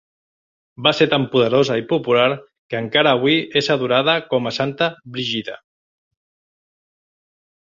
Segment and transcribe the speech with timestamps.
[0.85, 2.25] Va ser tan poderosa i popular
[2.73, 4.89] que encara avui és adorada com a santa
[5.19, 5.61] Brígida.